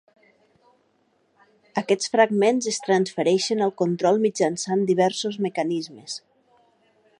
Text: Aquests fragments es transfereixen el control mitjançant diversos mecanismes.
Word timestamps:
Aquests 1.81 2.09
fragments 2.13 2.69
es 2.71 2.79
transfereixen 2.87 3.63
el 3.67 3.75
control 3.83 4.19
mitjançant 4.25 4.83
diversos 4.91 5.41
mecanismes. 5.49 6.17